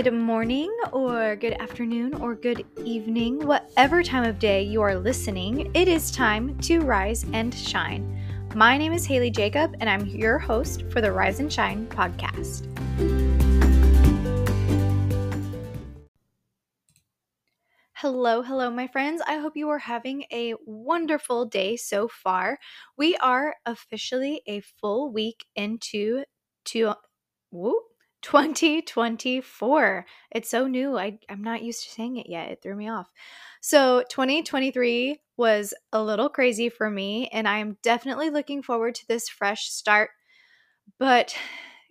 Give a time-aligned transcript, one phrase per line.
[0.00, 5.72] Good morning, or good afternoon, or good evening, whatever time of day you are listening,
[5.74, 8.06] it is time to rise and shine.
[8.54, 12.68] My name is Haylee Jacob, and I'm your host for the Rise and Shine podcast.
[17.94, 19.20] Hello, hello, my friends.
[19.26, 22.60] I hope you are having a wonderful day so far.
[22.96, 26.22] We are officially a full week into
[26.66, 26.94] to
[27.50, 27.82] whoop,
[28.22, 30.06] 2024.
[30.32, 30.96] It's so new.
[30.98, 32.50] I, I'm not used to saying it yet.
[32.50, 33.10] It threw me off.
[33.60, 39.28] So, 2023 was a little crazy for me, and I'm definitely looking forward to this
[39.28, 40.10] fresh start.
[40.98, 41.34] But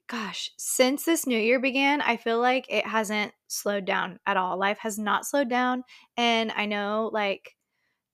[0.07, 4.57] gosh, since this new year began, I feel like it hasn't slowed down at all.
[4.57, 5.83] Life has not slowed down.
[6.15, 7.56] And I know, like,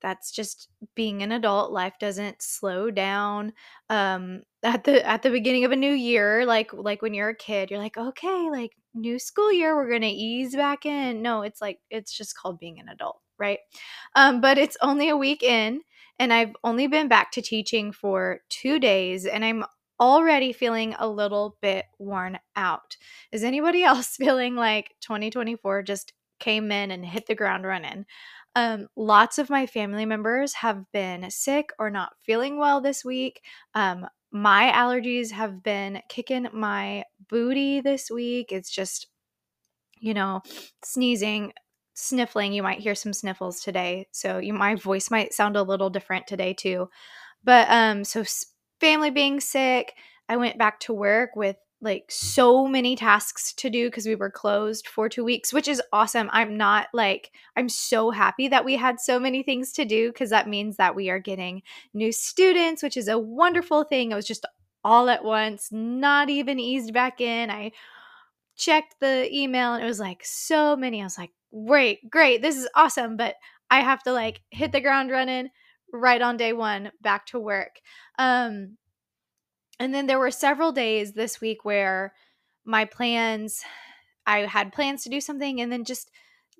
[0.03, 3.53] that's just being an adult life doesn't slow down
[3.89, 7.35] um at the at the beginning of a new year like like when you're a
[7.35, 11.62] kid you're like okay like new school year we're to ease back in no it's
[11.62, 13.59] like it's just called being an adult right
[14.15, 15.81] um but it's only a week in
[16.20, 19.65] and I've only been back to teaching for 2 days and I'm
[19.99, 22.98] already feeling a little bit worn out.
[23.31, 28.05] Is anybody else feeling like 2024 just came in and hit the ground running?
[28.55, 33.41] Um, lots of my family members have been sick or not feeling well this week.
[33.73, 38.51] Um, my allergies have been kicking my booty this week.
[38.51, 39.07] It's just,
[39.99, 40.41] you know,
[40.84, 41.54] sneezing,
[41.93, 42.54] sniffling.
[42.54, 44.07] You might hear some sniffles today.
[44.12, 46.90] So you, my voice might sound a little different today too.
[47.43, 48.24] But um, so
[48.79, 49.93] family being sick,
[50.29, 54.31] I went back to work with like so many tasks to do because we were
[54.31, 56.29] closed for two weeks, which is awesome.
[56.31, 60.29] I'm not like, I'm so happy that we had so many things to do because
[60.29, 61.62] that means that we are getting
[61.93, 64.12] new students, which is a wonderful thing.
[64.12, 64.45] It was just
[64.84, 67.50] all at once, not even eased back in.
[67.50, 67.72] I
[68.56, 71.01] checked the email and it was like so many.
[71.01, 71.31] I was like,
[71.68, 73.18] great, great, this is awesome.
[73.18, 73.35] But
[73.69, 75.50] I have to like hit the ground running
[75.91, 77.79] right on day one back to work.
[78.18, 78.78] Um,
[79.84, 82.14] and then there were several days this week where
[82.66, 83.62] my plans,
[84.26, 86.10] I had plans to do something, and then just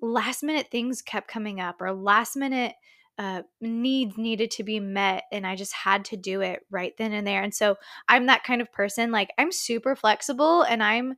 [0.00, 2.74] last minute things kept coming up, or last minute
[3.16, 7.12] uh, needs needed to be met, and I just had to do it right then
[7.12, 7.42] and there.
[7.42, 7.76] And so
[8.08, 9.10] I'm that kind of person.
[9.10, 11.14] Like, I'm super flexible, and I'm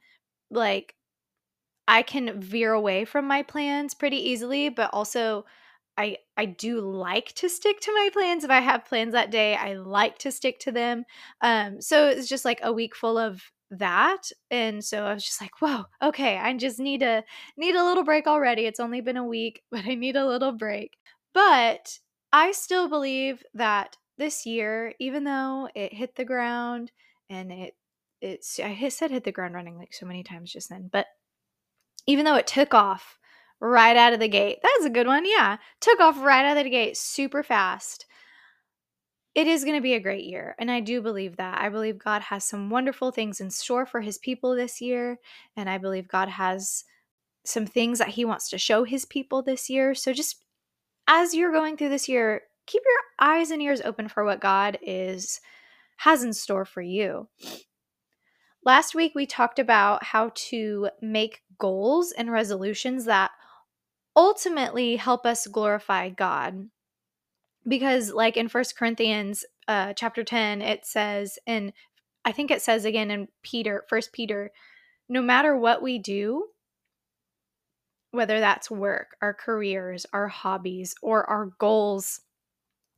[0.51, 0.95] like,
[1.89, 5.45] I can veer away from my plans pretty easily, but also
[5.99, 8.45] I I do like to stick to my plans.
[8.45, 11.05] If I have plans that day, I like to stick to them.
[11.41, 15.41] Um, so it's just like a week full of that, and so I was just
[15.41, 17.25] like, "Whoa, okay, I just need a
[17.57, 18.67] need a little break already.
[18.67, 20.93] It's only been a week, but I need a little break."
[21.35, 21.99] But
[22.33, 26.93] I still believe that this year, even though it hit the ground
[27.31, 27.75] and it
[28.21, 31.07] it's I said hit the ground running like so many times just then, but
[32.07, 33.19] even though it took off
[33.61, 34.59] right out of the gate.
[34.63, 35.25] That's a good one.
[35.25, 35.57] Yeah.
[35.81, 38.07] Took off right out of the gate super fast.
[39.35, 40.55] It is going to be a great year.
[40.59, 41.61] And I do believe that.
[41.61, 45.19] I believe God has some wonderful things in store for his people this year.
[45.57, 46.85] And I believe God has
[47.45, 49.95] some things that he wants to show his people this year.
[49.95, 50.43] So just
[51.07, 54.79] as you're going through this year, keep your eyes and ears open for what God
[54.83, 55.41] is
[55.99, 57.29] has in store for you.
[58.65, 63.31] Last week we talked about how to make goals and resolutions that
[64.17, 66.69] ultimately help us glorify God.
[67.69, 71.73] Because, like in First Corinthians uh, chapter 10, it says, and
[72.25, 74.51] I think it says again in Peter, First Peter,
[75.09, 76.47] no matter what we do,
[78.13, 82.21] whether that's work, our careers, our hobbies, or our goals,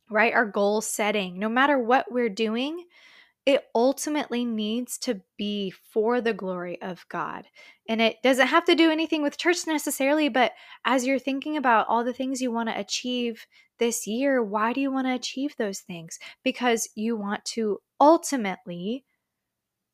[0.09, 0.33] right?
[0.33, 2.85] Our goal setting, no matter what we're doing,
[3.45, 7.45] it ultimately needs to be for the glory of God.
[7.87, 10.51] And it doesn't have to do anything with church necessarily, but
[10.85, 13.45] as you're thinking about all the things you want to achieve
[13.79, 16.19] this year, why do you want to achieve those things?
[16.43, 19.05] Because you want to ultimately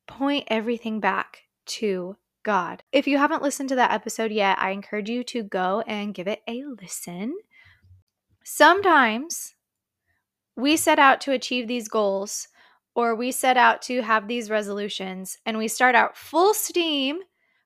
[0.06, 2.82] point everything back to God.
[2.92, 6.28] If you haven't listened to that episode yet, I encourage you to go and give
[6.28, 7.36] it a listen.
[8.44, 9.54] Sometimes
[10.56, 12.48] we set out to achieve these goals
[12.96, 17.18] or we set out to have these resolutions and we start out full steam,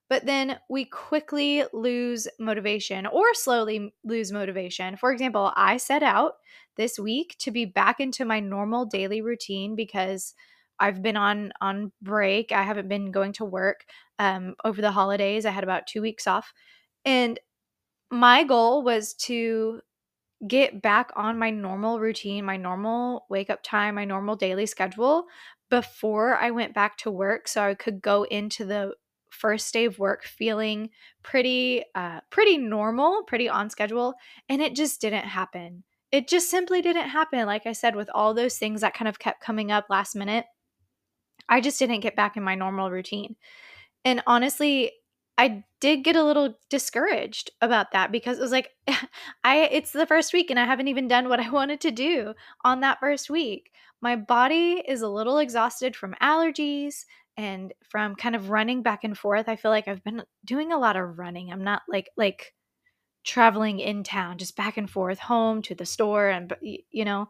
[0.09, 4.97] but then we quickly lose motivation or slowly lose motivation.
[4.97, 6.33] For example, I set out
[6.75, 10.35] this week to be back into my normal daily routine because
[10.79, 12.51] I've been on on break.
[12.51, 13.85] I haven't been going to work
[14.19, 15.45] um, over the holidays.
[15.45, 16.53] I had about two weeks off,
[17.05, 17.39] and
[18.11, 19.81] my goal was to
[20.47, 25.25] get back on my normal routine, my normal wake up time, my normal daily schedule
[25.69, 28.93] before I went back to work so I could go into the
[29.29, 30.89] first day of work feeling
[31.23, 34.15] pretty uh pretty normal, pretty on schedule,
[34.49, 35.83] and it just didn't happen.
[36.11, 37.45] It just simply didn't happen.
[37.45, 40.45] Like I said with all those things that kind of kept coming up last minute,
[41.49, 43.35] I just didn't get back in my normal routine.
[44.05, 44.91] And honestly,
[45.41, 48.69] I did get a little discouraged about that because it was like
[49.43, 52.35] I it's the first week and I haven't even done what I wanted to do
[52.63, 53.71] on that first week.
[54.01, 57.05] My body is a little exhausted from allergies
[57.37, 59.49] and from kind of running back and forth.
[59.49, 61.51] I feel like I've been doing a lot of running.
[61.51, 62.53] I'm not like like
[63.23, 66.55] traveling in town, just back and forth home to the store and
[66.91, 67.29] you know,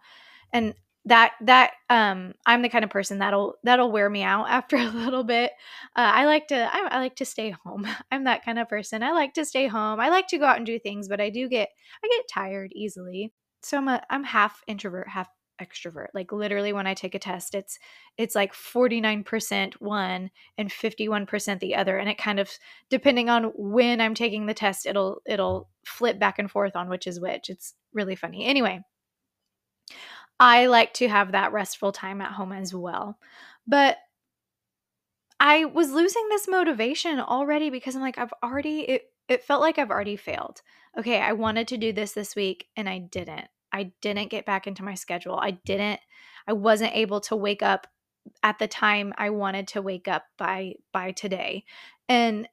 [0.51, 0.73] and
[1.05, 4.85] that that um i'm the kind of person that'll that'll wear me out after a
[4.89, 5.51] little bit.
[5.95, 7.87] Uh, i like to I, I like to stay home.
[8.11, 9.03] I'm that kind of person.
[9.03, 9.99] I like to stay home.
[9.99, 11.69] I like to go out and do things but i do get
[12.03, 13.33] i get tired easily.
[13.63, 15.27] So i'm a i'm half introvert half
[15.59, 16.07] extrovert.
[16.13, 17.79] Like literally when i take a test it's
[18.17, 21.97] it's like 49% one and 51% the other.
[21.97, 22.49] And it kind of
[22.89, 27.07] depending on when i'm taking the test it'll it'll flip back and forth on which
[27.07, 27.49] is which.
[27.49, 28.45] It's really funny.
[28.45, 28.83] Anyway
[30.39, 33.17] I like to have that restful time at home as well.
[33.67, 33.97] But
[35.39, 39.77] I was losing this motivation already because I'm like, I've already, it, it felt like
[39.77, 40.61] I've already failed.
[40.97, 43.47] Okay, I wanted to do this this week and I didn't.
[43.71, 45.39] I didn't get back into my schedule.
[45.39, 45.99] I didn't,
[46.47, 47.87] I wasn't able to wake up
[48.43, 51.65] at the time I wanted to wake up by by today.
[52.07, 52.47] And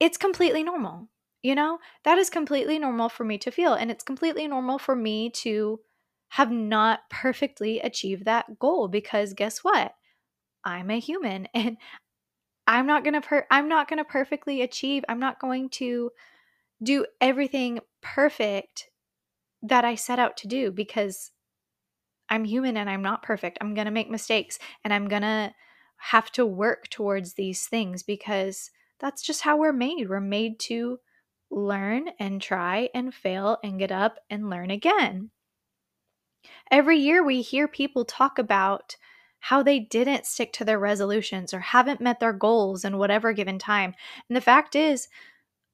[0.00, 1.08] it's completely normal.
[1.42, 3.74] You know, that is completely normal for me to feel.
[3.74, 5.80] And it's completely normal for me to
[6.28, 9.94] have not perfectly achieved that goal because guess what?
[10.64, 11.76] I'm a human and
[12.66, 15.04] I'm not going to per- I'm not going to perfectly achieve.
[15.08, 16.10] I'm not going to
[16.82, 18.90] do everything perfect
[19.62, 21.32] that I set out to do because
[22.28, 23.58] I'm human and I'm not perfect.
[23.60, 25.52] I'm going to make mistakes and I'm going to
[25.96, 28.70] have to work towards these things because
[29.00, 30.08] that's just how we're made.
[30.08, 30.98] We're made to
[31.50, 35.30] learn and try and fail and get up and learn again.
[36.70, 38.96] Every year we hear people talk about
[39.40, 43.58] how they didn't stick to their resolutions or haven't met their goals in whatever given
[43.58, 43.94] time.
[44.28, 45.08] And the fact is,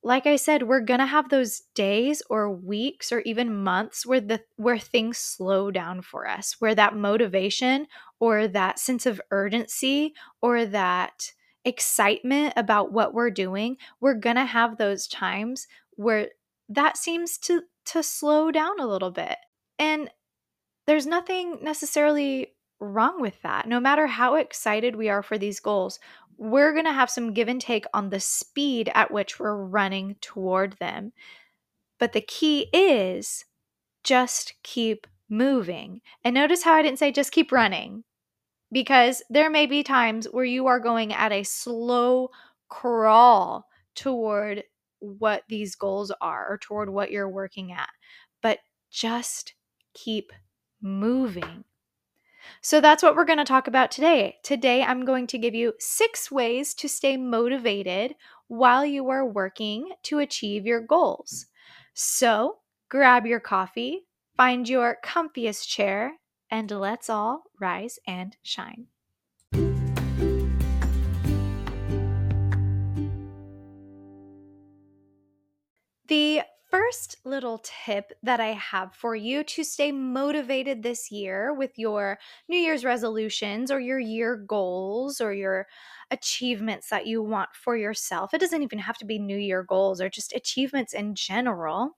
[0.02, 4.20] like I said, we're going to have those days or weeks or even months where
[4.20, 7.86] the where things slow down for us, where that motivation
[8.20, 10.12] or that sense of urgency
[10.42, 11.32] or that
[11.64, 16.28] excitement about what we're doing, we're going to have those times where
[16.68, 19.36] that seems to to slow down a little bit.
[19.78, 20.10] And
[20.86, 23.68] there's nothing necessarily wrong with that.
[23.68, 25.98] No matter how excited we are for these goals,
[26.36, 30.16] we're going to have some give and take on the speed at which we're running
[30.20, 31.12] toward them.
[31.98, 33.44] But the key is
[34.02, 36.00] just keep moving.
[36.24, 38.04] And notice how I didn't say just keep running,
[38.72, 42.30] because there may be times where you are going at a slow
[42.68, 43.64] crawl
[43.94, 44.64] toward
[44.98, 47.90] what these goals are or toward what you're working at.
[48.42, 48.58] But
[48.90, 49.54] just
[49.94, 50.32] keep
[50.84, 51.64] moving.
[52.60, 54.36] So that's what we're going to talk about today.
[54.42, 58.14] Today, I'm going to give you six ways to stay motivated
[58.48, 61.46] while you are working to achieve your goals.
[61.94, 62.58] So
[62.90, 66.12] grab your coffee, find your comfiest chair,
[66.50, 68.86] and let's all rise and shine.
[76.06, 76.42] The
[76.74, 82.18] first little tip that I have for you to stay motivated this year with your
[82.48, 85.68] New Year's resolutions or your year goals or your
[86.10, 90.00] achievements that you want for yourself, it doesn't even have to be New Year goals
[90.00, 91.96] or just achievements in general,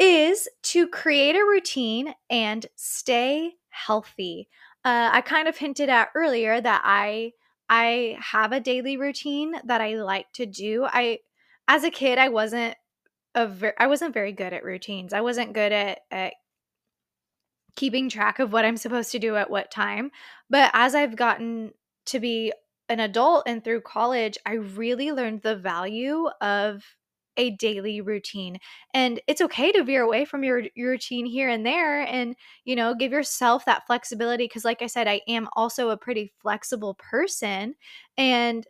[0.00, 4.48] is to create a routine and stay healthy.
[4.84, 7.34] Uh, I kind of hinted at earlier that I
[7.68, 10.88] I have a daily routine that I like to do.
[10.88, 11.20] I
[11.68, 12.76] as a kid I wasn't
[13.36, 15.12] a ver- I wasn't very good at routines.
[15.12, 16.34] I wasn't good at at
[17.76, 20.10] keeping track of what I'm supposed to do at what time.
[20.48, 21.72] But as I've gotten
[22.06, 22.52] to be
[22.88, 26.82] an adult and through college, I really learned the value of
[27.38, 28.58] a daily routine.
[28.94, 32.74] And it's okay to veer away from your, your routine here and there and, you
[32.74, 34.44] know, give yourself that flexibility.
[34.44, 37.74] Because, like I said, I am also a pretty flexible person.
[38.16, 38.66] And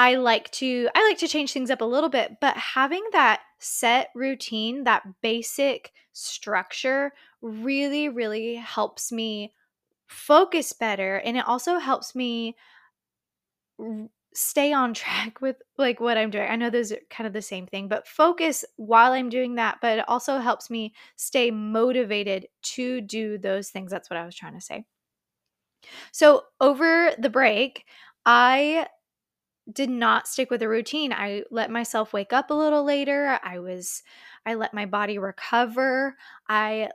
[0.00, 3.42] I like to I like to change things up a little bit, but having that
[3.58, 9.52] set routine, that basic structure really really helps me
[10.06, 12.56] focus better and it also helps me
[14.34, 16.48] stay on track with like what I'm doing.
[16.48, 19.78] I know those are kind of the same thing, but focus while I'm doing that,
[19.80, 23.90] but it also helps me stay motivated to do those things.
[23.90, 24.84] That's what I was trying to say.
[26.12, 27.84] So, over the break,
[28.26, 28.86] I
[29.72, 31.12] did not stick with a routine.
[31.12, 33.38] I let myself wake up a little later.
[33.42, 34.02] I was
[34.46, 36.16] I let my body recover.
[36.48, 36.90] I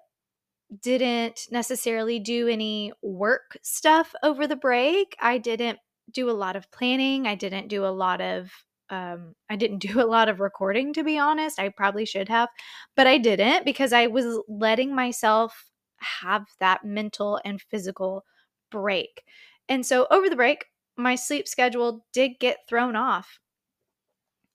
[0.82, 5.16] didn't necessarily do any work stuff over the break.
[5.20, 5.80] I didn't
[6.12, 7.28] do a lot of planning.
[7.28, 8.52] I didn't do a lot of
[8.90, 11.60] um I didn't do a lot of recording to be honest.
[11.60, 12.50] I probably should have,
[12.96, 18.24] but I didn't because I was letting myself have that mental and physical
[18.72, 19.24] break.
[19.70, 20.66] And so over the break,
[20.98, 23.40] my sleep schedule did get thrown off.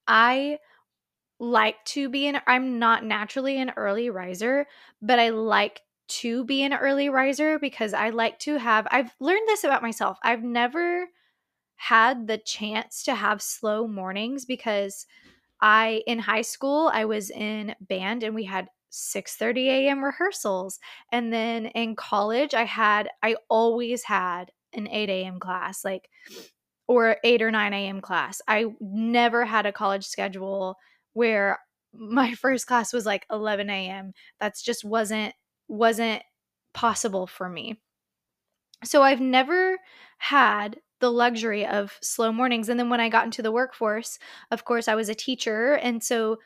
[0.06, 0.59] I
[1.40, 4.66] like to be an I'm not naturally an early riser,
[5.02, 9.49] but I like to be an early riser because I like to have I've learned
[9.49, 10.18] this about myself.
[10.23, 11.09] I've never
[11.76, 15.06] had the chance to have slow mornings because
[15.61, 20.04] I in high school I was in band and we had 6:30 a.m.
[20.04, 20.80] rehearsals
[21.12, 25.40] and then in college I had I always had an 8 a.m.
[25.40, 26.08] class like
[26.86, 28.00] or 8 or 9 a.m.
[28.00, 28.40] class.
[28.48, 30.76] I never had a college schedule
[31.12, 31.58] where
[31.92, 34.12] my first class was like 11 a.m.
[34.40, 35.34] That's just wasn't
[35.68, 36.22] wasn't
[36.74, 37.80] possible for me.
[38.84, 39.78] So I've never
[40.18, 42.68] had the luxury of slow mornings.
[42.68, 44.18] And then when I got into the workforce,
[44.50, 45.74] of course, I was a teacher.
[45.74, 46.38] And so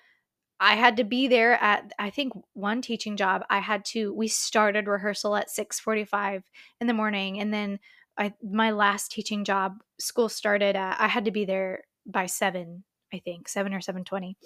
[0.61, 3.45] I had to be there at I think one teaching job.
[3.51, 6.43] I had to we started rehearsal at 6:45
[6.81, 7.81] in the morning and then
[8.19, 12.85] I my last teaching job school started at I had to be there by 7,
[13.13, 14.37] I think, 7 or 7:20.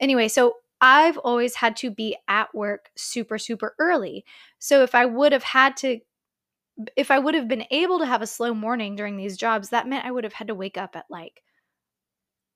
[0.00, 4.24] Anyway, so I've always had to be at work super super early.
[4.58, 6.00] So if I would have had to
[6.96, 9.88] if I would have been able to have a slow morning during these jobs, that
[9.88, 11.42] meant I would have had to wake up at like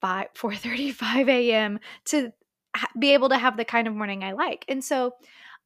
[0.01, 1.81] 5 4:35 a.m.
[2.07, 2.33] to
[2.99, 4.65] be able to have the kind of morning I like.
[4.69, 5.15] And so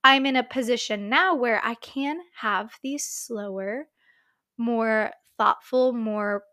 [0.05, 3.89] I'm in a position now where I can have these slower,
[4.59, 6.45] more thoughtful, more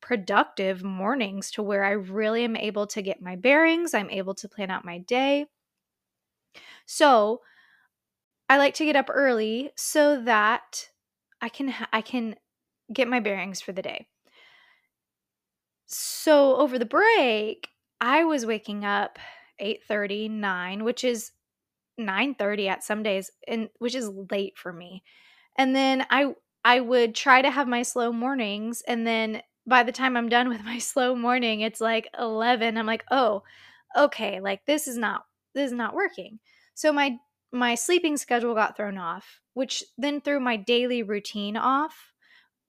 [0.00, 4.48] productive mornings to where I really am able to get my bearings, I'm able to
[4.48, 5.46] plan out my day.
[6.86, 7.42] So,
[8.48, 10.88] I like to get up early so that
[11.40, 12.36] I can I can
[12.92, 14.08] get my bearings for the day.
[15.86, 17.68] So, over the break,
[18.00, 19.18] I was waking up
[19.58, 21.32] 8:30, 9, which is
[21.96, 25.02] 9:30 at some days and which is late for me.
[25.56, 26.34] And then I
[26.64, 30.48] I would try to have my slow mornings and then by the time I'm done
[30.48, 32.76] with my slow morning, it's like 11.
[32.76, 33.42] I'm like, "Oh,
[33.96, 35.24] okay, like this is not
[35.54, 36.40] this is not working."
[36.74, 37.18] So my
[37.52, 42.12] my sleeping schedule got thrown off, which then threw my daily routine off.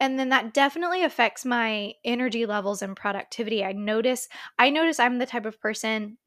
[0.02, 3.64] And then that definitely affects my energy levels and productivity.
[3.66, 4.30] I notice
[4.60, 6.18] I notice I'm the type of person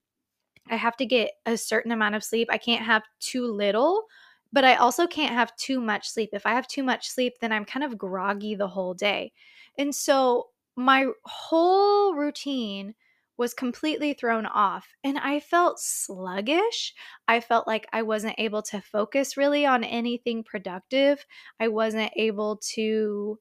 [0.71, 2.49] I have to get a certain amount of sleep.
[2.51, 4.05] I can't have too little,
[4.53, 6.31] but I also can't have too much sleep.
[6.33, 9.33] If I have too much sleep, then I'm kind of groggy the whole day.
[9.79, 12.95] And so my whole routine
[13.39, 16.95] was completely thrown off and I felt sluggish.
[17.27, 21.25] I felt like I wasn't able to focus really on anything productive.
[21.59, 23.39] I wasn't able to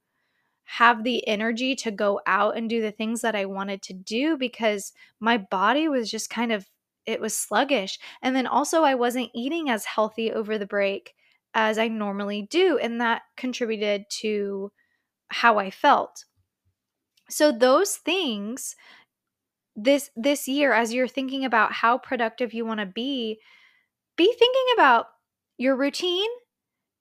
[0.64, 4.38] have the energy to go out and do the things that I wanted to do
[4.38, 6.70] because my body was just kind of
[7.06, 8.00] it was sluggish.
[8.22, 11.14] And then also I wasn't eating as healthy over the break
[11.54, 14.72] as I normally do and that contributed to
[15.30, 16.26] how I felt.
[17.30, 18.76] So those things
[19.76, 23.40] this this year as you're thinking about how productive you want to be,
[24.18, 25.08] be thinking about
[25.58, 26.30] your routine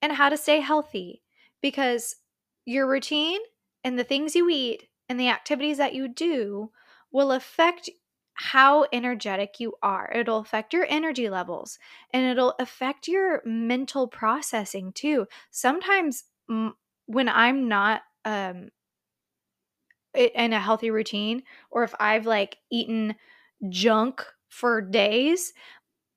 [0.00, 1.23] and how to stay healthy
[1.61, 2.16] because
[2.64, 3.40] your routine
[3.85, 6.71] and the things you eat and the activities that you do
[7.12, 7.90] will affect
[8.42, 10.11] how energetic you are.
[10.14, 11.78] It'll affect your energy levels
[12.12, 15.26] and it'll affect your mental processing too.
[15.50, 16.75] Sometimes m-
[17.06, 18.70] when I'm not um
[20.14, 23.14] in a healthy routine or if I've like eaten
[23.68, 25.52] junk for days,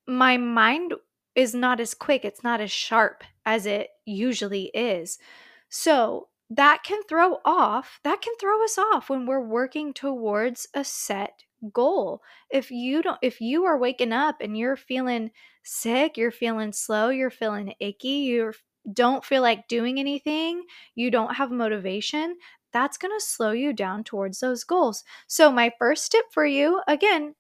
[0.08, 0.94] my mind
[1.36, 5.20] is not as quick, it's not as sharp as it usually is.
[5.70, 10.84] So, that can throw off, that can throw us off when we're working towards a
[10.84, 12.22] set goal.
[12.50, 15.32] If you don't if you are waking up and you're feeling
[15.63, 18.53] sick, you're feeling slow, you're feeling icky, you
[18.91, 20.63] don't feel like doing anything,
[20.96, 22.36] you don't have motivation,
[22.74, 25.03] that's going to slow you down towards those goals.
[25.27, 27.36] So my first tip for you again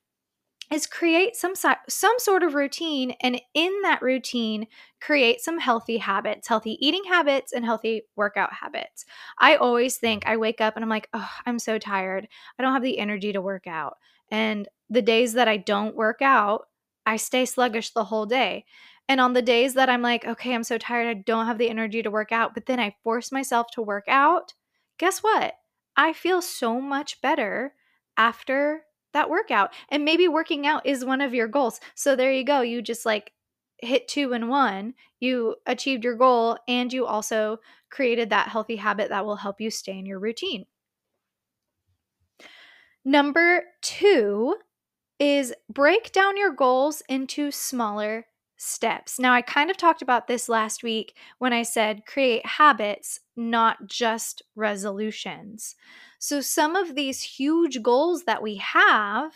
[0.73, 4.65] is create some some sort of routine and in that routine
[4.99, 9.05] create some healthy habits healthy eating habits and healthy workout habits.
[9.39, 12.27] I always think i wake up and i'm like oh i'm so tired.
[12.57, 13.97] I don't have the energy to work out.
[14.31, 16.67] And the days that i don't work out
[17.05, 18.65] i stay sluggish the whole day.
[19.07, 21.69] And on the days that i'm like okay i'm so tired i don't have the
[21.69, 24.53] energy to work out but then i force myself to work out
[24.97, 25.55] guess what?
[25.95, 27.73] I feel so much better
[28.17, 29.73] after that workout.
[29.89, 31.79] And maybe working out is one of your goals.
[31.95, 32.61] So there you go.
[32.61, 33.31] You just like
[33.77, 34.93] hit two and one.
[35.19, 39.69] You achieved your goal and you also created that healthy habit that will help you
[39.69, 40.65] stay in your routine.
[43.05, 44.55] Number two
[45.19, 48.25] is break down your goals into smaller
[48.57, 49.19] steps.
[49.19, 53.87] Now, I kind of talked about this last week when I said create habits, not
[53.87, 55.75] just resolutions.
[56.23, 59.33] So, some of these huge goals that we have,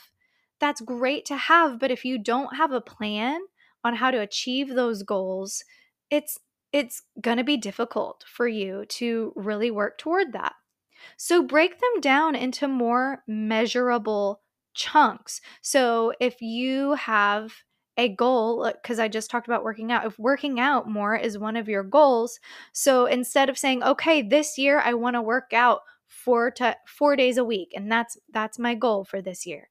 [0.57, 3.41] that's great to have, but if you don't have a plan
[3.83, 5.65] on how to achieve those goals,
[6.09, 6.39] it's
[6.71, 10.53] it's going to be difficult for you to really work toward that.
[11.17, 14.39] So break them down into more measurable
[14.73, 15.41] chunks.
[15.61, 17.53] So if you have
[17.97, 21.37] a goal, uh, because I just talked about working out, if working out more is
[21.37, 22.39] one of your goals,
[22.71, 25.81] so instead of saying, okay, this year I want to work out
[26.27, 29.69] four to four days a week, and that's that's my goal for this year.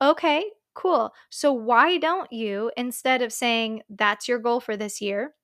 [0.00, 1.12] Okay, cool.
[1.28, 5.34] So why don't you, instead of saying that's your goal for this year,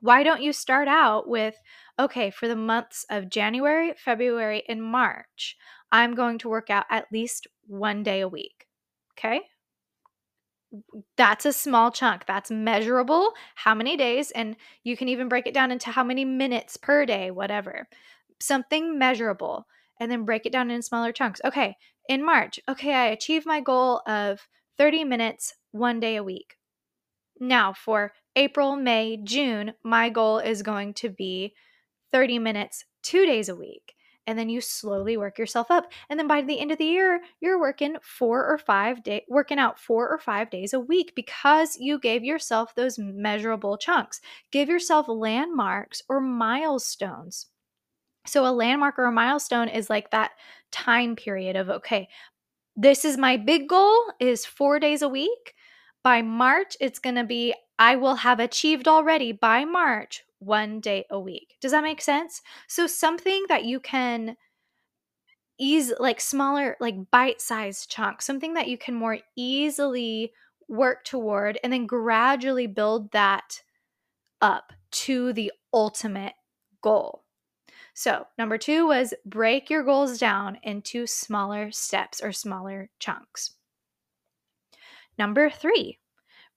[0.00, 1.54] why don't you start out with,
[1.98, 5.56] okay, for the months of January, February, and March,
[5.90, 8.66] I'm going to work out at least one day a week.
[9.16, 9.40] Okay.
[11.16, 12.26] That's a small chunk.
[12.26, 13.32] That's measurable.
[13.54, 14.30] How many days?
[14.32, 17.86] And you can even break it down into how many minutes per day, whatever.
[18.42, 19.66] Something measurable.
[20.00, 21.40] And then break it down in smaller chunks.
[21.44, 21.76] Okay.
[22.08, 26.56] In March, okay, I achieved my goal of 30 minutes one day a week.
[27.38, 31.54] Now, for April, May, June, my goal is going to be
[32.10, 33.94] 30 minutes two days a week.
[34.26, 35.90] And then you slowly work yourself up.
[36.08, 39.58] And then by the end of the year, you're working four or five day working
[39.58, 44.20] out four or five days a week because you gave yourself those measurable chunks.
[44.52, 47.46] Give yourself landmarks or milestones.
[48.26, 50.32] So a landmark or a milestone is like that
[50.70, 52.08] time period of okay,
[52.76, 55.54] this is my big goal is 4 days a week.
[56.04, 61.04] By March, it's going to be I will have achieved already by March one day
[61.10, 61.56] a week.
[61.60, 62.42] Does that make sense?
[62.68, 64.36] So something that you can
[65.58, 70.32] ease like smaller like bite-sized chunks, something that you can more easily
[70.68, 73.62] work toward and then gradually build that
[74.40, 76.34] up to the ultimate
[76.82, 77.24] goal.
[77.94, 83.54] So, number 2 was break your goals down into smaller steps or smaller chunks.
[85.18, 85.98] Number 3,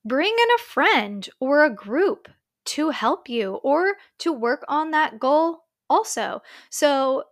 [0.04, 2.30] bring in a friend or a group
[2.66, 6.42] to help you or to work on that goal also.
[6.70, 7.26] So,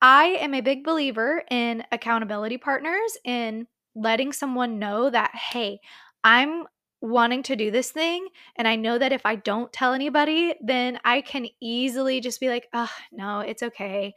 [0.00, 5.80] I am a big believer in accountability partners, in letting someone know that, hey,
[6.24, 6.64] I'm
[7.02, 8.28] wanting to do this thing.
[8.56, 12.48] And I know that if I don't tell anybody, then I can easily just be
[12.48, 14.14] like, oh, no, it's okay.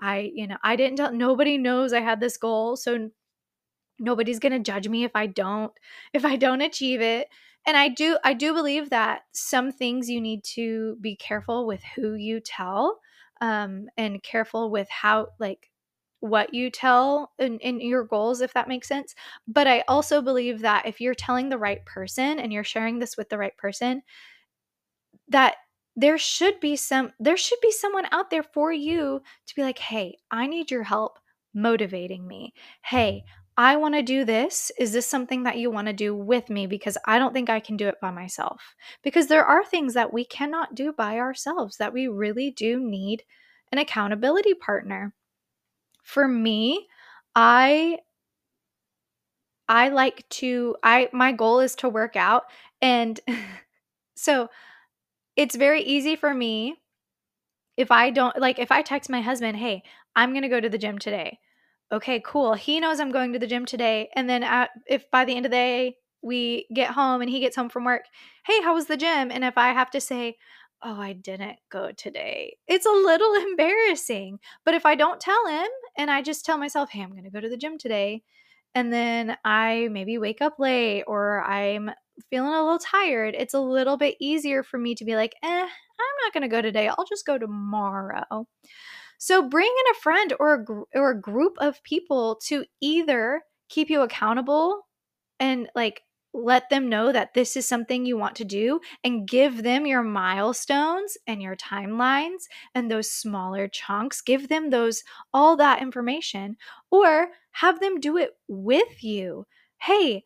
[0.00, 2.76] I, you know, I didn't tell, nobody knows I had this goal.
[2.76, 3.10] So
[3.98, 5.72] nobody's going to judge me if I don't
[6.12, 7.28] if I don't achieve it.
[7.66, 11.82] And I do I do believe that some things you need to be careful with
[11.94, 12.98] who you tell
[13.40, 15.69] um and careful with how like
[16.20, 19.14] what you tell in, your goals if that makes sense
[19.48, 23.16] but i also believe that if you're telling the right person and you're sharing this
[23.16, 24.02] with the right person
[25.28, 25.56] that
[25.96, 29.78] there should be some there should be someone out there for you to be like
[29.78, 31.18] hey i need your help
[31.54, 32.52] motivating me
[32.84, 33.24] hey
[33.56, 34.72] I want to do this.
[34.78, 36.66] Is this something that you want to do with me?
[36.66, 38.74] Because I don't think I can do it by myself.
[39.02, 43.22] Because there are things that we cannot do by ourselves that we really do need
[43.70, 45.12] an accountability partner.
[46.02, 46.88] For me,
[47.34, 47.98] I
[49.68, 52.44] I like to I my goal is to work out
[52.82, 53.18] and
[54.16, 54.48] so
[55.36, 56.76] it's very easy for me
[57.76, 59.82] if I don't like if I text my husband, "Hey,
[60.16, 61.38] I'm going to go to the gym today."
[61.94, 62.54] okay, cool.
[62.54, 64.08] He knows I'm going to the gym today.
[64.16, 67.40] And then at, if by the end of the day we get home and he
[67.40, 68.04] gets home from work,
[68.46, 69.30] hey, how was the gym?
[69.30, 70.38] And if I have to say,
[70.82, 74.38] oh, I didn't go today, it's a little embarrassing.
[74.64, 77.30] But if I don't tell him and I just tell myself, hey, I'm going to
[77.30, 78.22] go to the gym today,
[78.74, 81.90] and then I maybe wake up late or I'm
[82.28, 85.48] feeling a little tired, it's a little bit easier for me to be like, eh,
[85.48, 86.88] I'm not going to go today.
[86.88, 88.46] I'll just go tomorrow.
[89.18, 93.42] So bring in a friend or a, gr- or a group of people to either
[93.68, 94.82] keep you accountable
[95.38, 99.62] and like let them know that this is something you want to do and give
[99.62, 104.20] them your milestones and your timelines and those smaller chunks.
[104.20, 105.02] Give them those
[105.34, 106.56] all that information
[106.90, 109.46] or have them do it with you.
[109.78, 110.24] Hey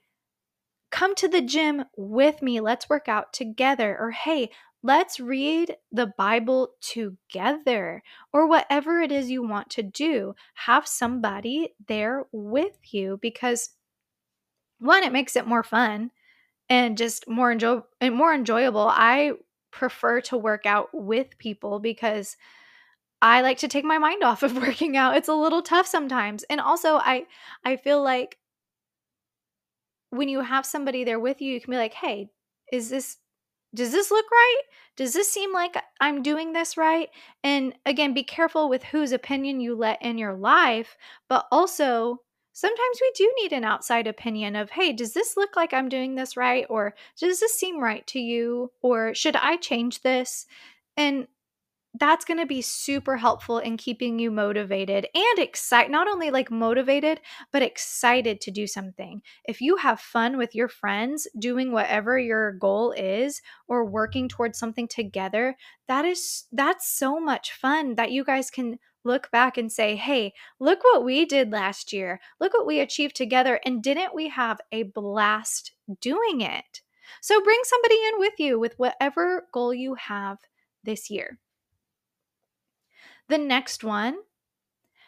[0.91, 2.61] come to the gym with me.
[2.61, 3.97] Let's work out together.
[3.99, 4.51] Or hey
[4.87, 8.03] Let's read the Bible together
[8.35, 10.35] or whatever it is you want to do.
[10.57, 13.71] Have somebody there with you because
[14.81, 16.11] one, it makes it more fun
[16.71, 18.89] and just more enjoy and more enjoyable.
[18.91, 19.33] I
[19.73, 22.37] prefer to work out with people because
[23.23, 25.17] I like to take my mind off of working out.
[25.17, 26.45] It's a little tough sometimes.
[26.51, 27.27] And also I
[27.65, 28.39] I feel like
[30.11, 32.31] when you have somebody there with you, you can be like, "Hey,
[32.73, 33.19] is this
[33.75, 34.63] does this look right?
[34.97, 37.11] Does this seem like I'm doing this right?"
[37.43, 40.97] And again, be careful with whose opinion you let in your life,
[41.29, 42.21] but also
[42.55, 46.15] sometimes we do need an outside opinion of, "Hey, does this look like I'm doing
[46.15, 46.67] this right?
[46.71, 48.73] Or does this seem right to you?
[48.83, 50.47] Or should I change this?"
[50.97, 51.29] And
[52.01, 56.51] that's going to be super helpful in keeping you motivated and excited not only like
[56.51, 57.21] motivated
[57.53, 59.23] but excited to do something.
[59.45, 64.59] If you have fun with your friends doing whatever your goal is or working towards
[64.59, 65.57] something together
[65.89, 70.33] that is that's so much fun that you guys can look back and say hey
[70.59, 72.21] look what we did last year.
[72.41, 76.81] Look what we achieved together and didn't we have a blast doing it?
[77.21, 80.39] So bring somebody in with you with whatever goal you have
[80.83, 81.39] this year.
[83.29, 84.19] The next one,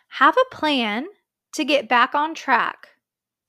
[0.08, 1.06] have a plan
[1.52, 2.88] to get back on track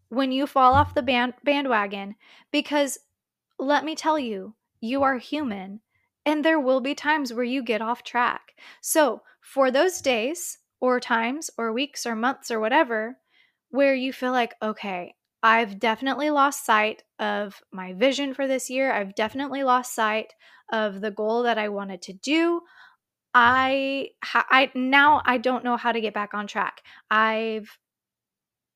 [0.10, 2.16] when you fall off the band- bandwagon
[2.52, 3.00] because
[3.60, 5.82] let me tell you, you are human
[6.26, 8.54] and there will be times where you get off track.
[8.82, 9.22] So,
[9.54, 13.18] for those days or times or weeks or months or whatever
[13.70, 18.92] where you feel like, okay, I've definitely lost sight of my vision for this year.
[18.92, 20.34] I've definitely lost sight
[20.72, 22.62] of the goal that I wanted to do.
[23.34, 26.82] I I now I don't know how to get back on track.
[27.10, 27.78] I've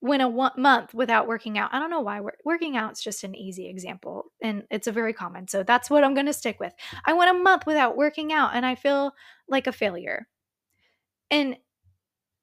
[0.01, 1.73] went a one month without working out.
[1.73, 5.13] I don't know why working out is just an easy example and it's a very
[5.13, 5.47] common.
[5.47, 6.73] So that's what I'm going to stick with.
[7.05, 9.11] I went a month without working out and I feel
[9.47, 10.27] like a failure.
[11.31, 11.55] And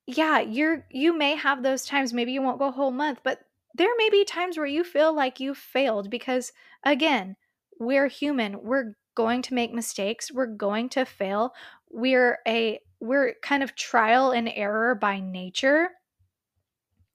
[0.07, 3.41] yeah, you're you may have those times maybe you won't go a whole month, but
[3.75, 7.37] there may be times where you feel like you failed because again,
[7.79, 8.63] we're human.
[8.63, 10.33] We're going to make mistakes.
[10.33, 11.53] We're going to fail.
[11.91, 15.91] We're a we're kind of trial and error by nature.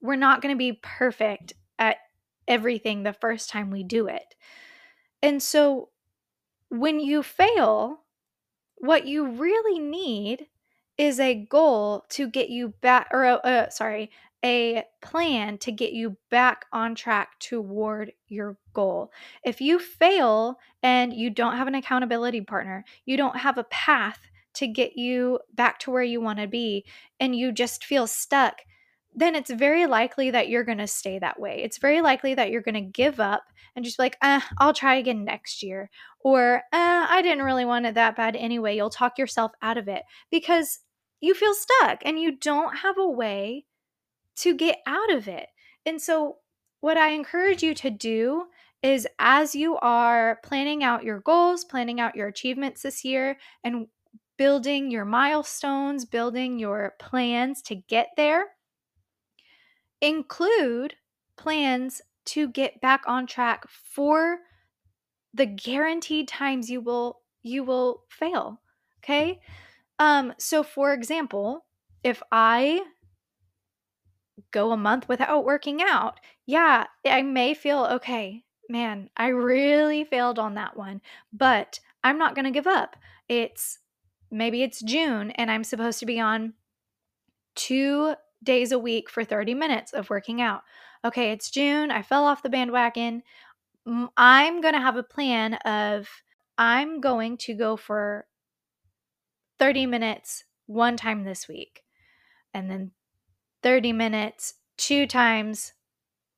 [0.00, 1.96] We're not going to be perfect at
[2.46, 4.34] everything the first time we do it.
[5.22, 5.88] And so
[6.68, 8.00] when you fail,
[8.76, 10.46] what you really need
[10.96, 14.10] is a goal to get you back or uh, uh sorry,
[14.44, 19.10] a plan to get you back on track toward your goal.
[19.42, 24.20] If you fail and you don't have an accountability partner, you don't have a path
[24.54, 26.84] to get you back to where you want to be,
[27.18, 28.60] and you just feel stuck,
[29.14, 31.62] then it's very likely that you're going to stay that way.
[31.62, 34.74] It's very likely that you're going to give up and just be like, uh, I'll
[34.74, 35.90] try again next year.
[36.20, 38.76] Or, uh, I didn't really want it that bad anyway.
[38.76, 40.80] You'll talk yourself out of it because
[41.24, 43.64] you feel stuck and you don't have a way
[44.36, 45.48] to get out of it.
[45.86, 46.38] And so,
[46.80, 48.44] what I encourage you to do
[48.82, 53.86] is as you are planning out your goals, planning out your achievements this year, and
[54.36, 58.48] building your milestones, building your plans to get there,
[60.02, 60.94] include
[61.36, 64.40] plans to get back on track for
[65.32, 68.60] the guaranteed times you will you will fail
[69.02, 69.40] okay
[69.98, 71.64] um so for example
[72.02, 72.82] if i
[74.50, 80.38] go a month without working out, yeah, I may feel okay, man, I really failed
[80.38, 81.00] on that one,
[81.32, 82.96] but I'm not going to give up.
[83.28, 83.78] It's
[84.30, 86.54] maybe it's June and I'm supposed to be on
[87.54, 90.62] two days a week for 30 minutes of working out.
[91.04, 91.90] Okay, it's June.
[91.90, 93.22] I fell off the bandwagon.
[94.16, 96.08] I'm going to have a plan of
[96.56, 98.26] I'm going to go for
[99.58, 101.82] 30 minutes one time this week.
[102.52, 102.92] And then
[103.62, 105.72] 30 minutes two times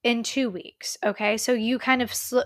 [0.03, 0.97] in two weeks.
[1.05, 1.37] Okay.
[1.37, 2.41] So you kind of sl-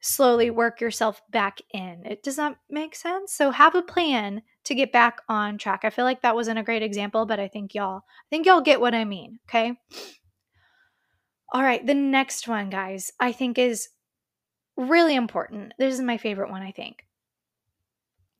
[0.00, 2.02] slowly work yourself back in.
[2.04, 3.32] It does that make sense?
[3.32, 5.80] So have a plan to get back on track.
[5.84, 8.60] I feel like that wasn't a great example, but I think y'all I think y'all
[8.60, 9.78] get what I mean, okay?
[11.52, 13.88] All right, the next one, guys, I think is
[14.76, 15.72] really important.
[15.78, 17.04] This is my favorite one, I think.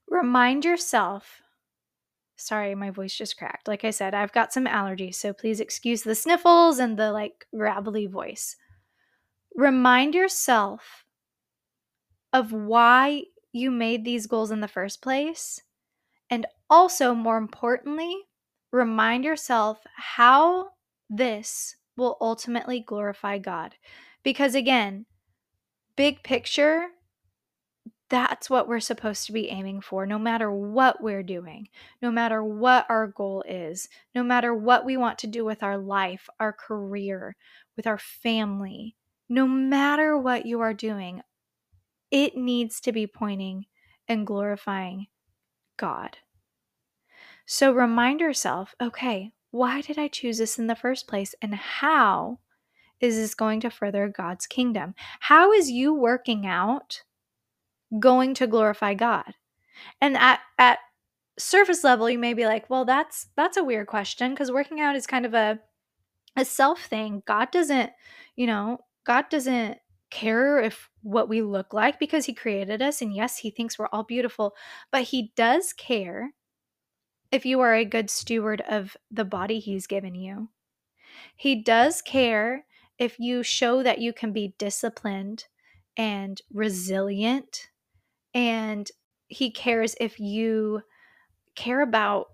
[0.09, 1.40] Remind yourself
[2.37, 3.66] Sorry, my voice just cracked.
[3.66, 7.46] Like I said, I've got some allergies, so please excuse the sniffles and the like
[7.55, 8.57] gravelly voice.
[9.55, 11.05] Remind yourself
[12.33, 13.22] of why
[13.53, 15.62] you made these goals in the first place.
[16.29, 18.14] And also, more importantly,
[18.70, 20.68] remind yourself how
[21.09, 23.75] this will ultimately glorify God.
[24.22, 25.07] Because again,
[25.96, 26.88] big picture,
[28.09, 31.69] That's what we're supposed to be aiming for, no matter what we're doing,
[32.01, 35.77] no matter what our goal is, no matter what we want to do with our
[35.77, 37.35] life, our career,
[37.77, 38.95] with our family,
[39.29, 41.21] no matter what you are doing,
[42.12, 43.66] it needs to be pointing
[44.07, 45.09] and glorifying
[45.77, 46.19] God.
[47.45, 51.35] So remind yourself okay, why did I choose this in the first place?
[51.42, 52.38] And how
[53.01, 54.95] is this going to further God's kingdom?
[55.21, 57.03] How is you working out
[57.99, 59.35] going to glorify God?
[60.01, 60.79] And at at
[61.38, 64.96] surface level, you may be like, well, that's that's a weird question because working out
[64.96, 65.61] is kind of a
[66.37, 67.22] a self thing.
[67.27, 67.90] God doesn't,
[68.37, 69.79] you know, God doesn't
[70.11, 73.88] care if what we look like because he created us and yes, he thinks we're
[73.88, 74.55] all beautiful,
[74.92, 76.33] but he does care
[77.33, 80.49] if you are a good steward of the body he's given you.
[81.35, 82.66] He does care
[82.99, 85.46] if you show that you can be disciplined
[85.96, 87.68] and resilient
[88.37, 88.90] and
[89.29, 90.83] he cares if you
[91.55, 92.27] care about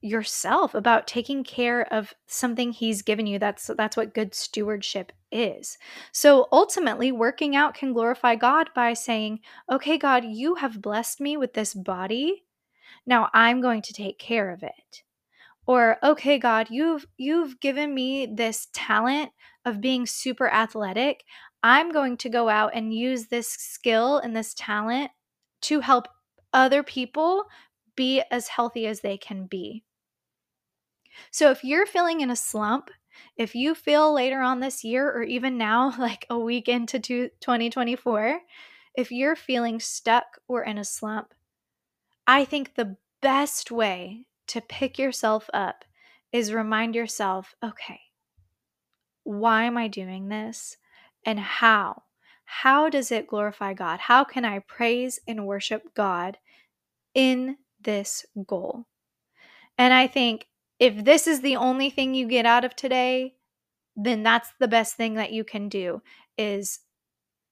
[0.00, 3.38] yourself about taking care of something he's given you.
[3.38, 5.76] That's that's what good stewardship is.
[6.12, 11.36] So ultimately working out can glorify god by saying okay god you have blessed me
[11.36, 12.44] with this body.
[13.04, 15.02] Now i'm going to take care of it.
[15.66, 19.32] Or okay god you've you've given me this talent
[19.64, 21.24] of being super athletic.
[21.64, 25.10] I'm going to go out and use this skill and this talent
[25.62, 26.08] to help
[26.52, 27.44] other people
[27.96, 29.84] be as healthy as they can be.
[31.30, 32.90] So if you're feeling in a slump,
[33.36, 38.40] if you feel later on this year or even now, like a week into 2024,
[38.94, 41.34] if you're feeling stuck or in a slump,
[42.26, 45.84] I think the best way to pick yourself up
[46.32, 48.00] is remind yourself okay,
[49.24, 50.76] why am I doing this?
[51.24, 52.02] And how?
[52.52, 54.00] How does it glorify God?
[54.00, 56.36] How can I praise and worship God
[57.14, 58.86] in this goal?
[59.78, 60.48] And I think
[60.80, 63.34] if this is the only thing you get out of today,
[63.94, 66.02] then that's the best thing that you can do
[66.36, 66.80] is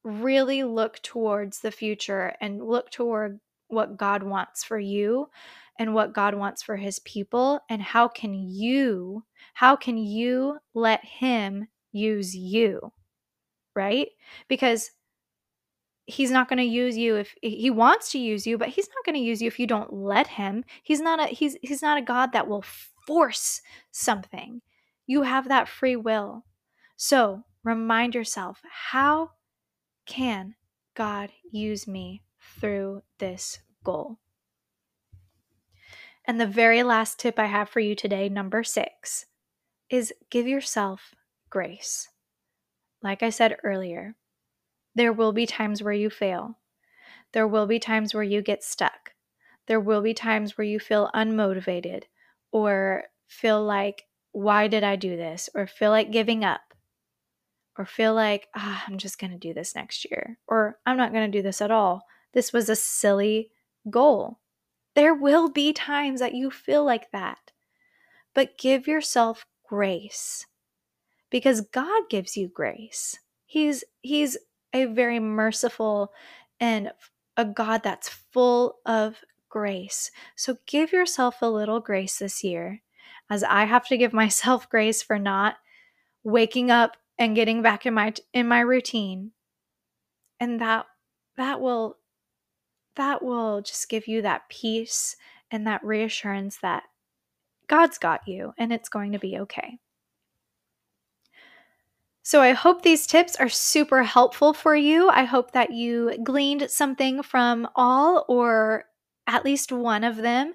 [0.03, 5.29] really look towards the future and look toward what God wants for you
[5.79, 9.23] and what God wants for his people and how can you
[9.55, 12.93] how can you let him use you?
[13.79, 14.09] Right?
[14.49, 14.91] Because
[16.05, 19.05] he's not going to use you if he wants to use you, but he's not
[19.07, 20.65] going to use you if you don't let him.
[20.83, 22.65] He's not a he's he's not a god that will
[23.07, 23.63] force
[23.93, 24.61] something.
[25.07, 26.45] You have that free will.
[26.97, 29.31] So, remind yourself, how
[30.07, 30.57] can
[30.95, 32.23] God use me
[32.61, 34.19] through this goal?
[36.25, 39.27] And the very last tip I have for you today, number 6,
[39.89, 41.15] is give yourself
[41.49, 42.09] grace.
[43.03, 44.17] Like I said earlier,
[44.95, 46.59] there will be times where you fail.
[47.33, 49.13] There will be times where you get stuck.
[49.67, 52.05] There will be times where you feel unmotivated
[52.51, 55.49] or feel like, why did I do this?
[55.55, 56.61] Or feel like giving up.
[57.77, 60.39] Or feel like, ah, I'm just going to do this next year.
[60.49, 62.03] Or I'm not going to do this at all.
[62.33, 63.53] This was a silly
[63.89, 64.41] goal.
[64.95, 67.53] There will be times that you feel like that.
[68.35, 70.47] But give yourself grace
[71.31, 73.19] because God gives you grace.
[73.47, 74.37] He's he's
[74.73, 76.13] a very merciful
[76.61, 76.91] and
[77.37, 79.17] a God that's full of
[79.49, 80.11] grace.
[80.37, 82.83] So give yourself a little grace this year
[83.31, 85.57] as I have to give myself grace for not
[86.25, 89.33] waking up and getting back in my in my routine.
[90.41, 90.87] And that
[91.37, 91.99] that will
[92.97, 95.17] that will just give you that peace
[95.51, 96.85] and that reassurance that
[97.67, 99.79] God's got you and it's going to be okay.
[102.29, 105.09] So I hope these tips are super helpful for you.
[105.09, 108.85] I hope that you gleaned something from all or
[109.27, 110.53] at least one of them.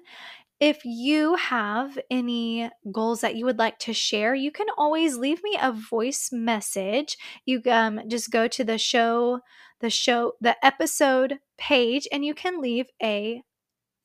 [0.60, 5.42] If you have any goals that you would like to share, you can always leave
[5.42, 7.16] me a voice message.
[7.44, 9.40] You um, just go to the show,
[9.80, 13.42] the show, the episode page, and you can leave a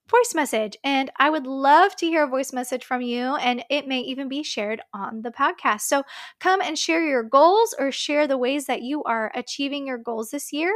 [0.10, 0.76] voice message.
[0.84, 4.28] And I would love to hear a voice message from you, and it may even
[4.28, 5.82] be shared on the podcast.
[5.82, 6.04] So
[6.39, 10.32] come and share your goals or share the ways that you are achieving your goals
[10.32, 10.74] this year.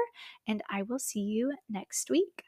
[0.48, 2.44] And I will see you next week.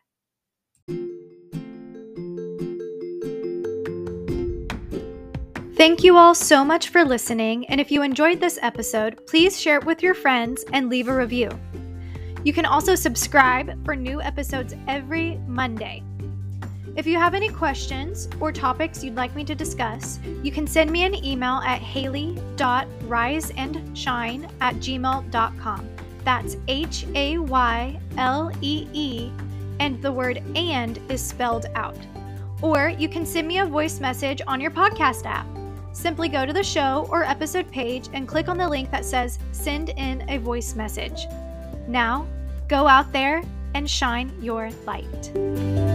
[5.76, 7.65] Thank you all so much for listening.
[7.67, 11.15] And if you enjoyed this episode, please share it with your friends and leave a
[11.15, 11.50] review.
[12.45, 16.02] You can also subscribe for new episodes every Monday.
[16.95, 20.89] If you have any questions or topics you'd like me to discuss, you can send
[20.89, 25.89] me an email at haylee.riseandshine at gmail.com.
[26.23, 29.31] That's H A Y L E E
[29.79, 31.97] and the word and is spelled out.
[32.62, 35.45] Or you can send me a voice message on your podcast app.
[35.91, 39.39] Simply go to the show or episode page and click on the link that says
[39.51, 41.25] Send in a voice message.
[41.88, 42.27] Now,
[42.67, 45.94] go out there and shine your light.